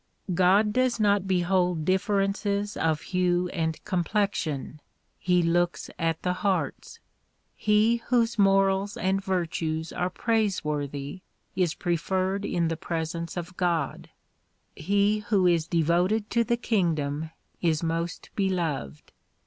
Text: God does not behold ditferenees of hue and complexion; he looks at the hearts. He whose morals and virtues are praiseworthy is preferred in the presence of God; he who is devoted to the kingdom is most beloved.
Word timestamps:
God 0.33 0.73
does 0.73 0.99
not 0.99 1.27
behold 1.27 1.85
ditferenees 1.85 2.75
of 2.75 3.01
hue 3.13 3.49
and 3.49 3.77
complexion; 3.85 4.81
he 5.19 5.43
looks 5.43 5.91
at 5.99 6.23
the 6.23 6.33
hearts. 6.41 6.99
He 7.55 7.97
whose 8.07 8.39
morals 8.39 8.97
and 8.97 9.23
virtues 9.23 9.93
are 9.93 10.09
praiseworthy 10.09 11.21
is 11.55 11.75
preferred 11.75 12.45
in 12.45 12.67
the 12.67 12.77
presence 12.77 13.37
of 13.37 13.55
God; 13.57 14.09
he 14.75 15.19
who 15.19 15.45
is 15.45 15.67
devoted 15.67 16.31
to 16.31 16.43
the 16.43 16.57
kingdom 16.57 17.29
is 17.61 17.83
most 17.83 18.31
beloved. 18.35 19.11